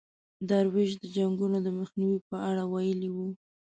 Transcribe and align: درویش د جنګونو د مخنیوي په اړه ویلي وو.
درویش 0.49 0.91
د 1.01 1.03
جنګونو 1.15 1.57
د 1.65 1.67
مخنیوي 1.79 2.19
په 2.29 2.35
اړه 2.49 2.63
ویلي 2.73 3.09
وو. 3.11 3.27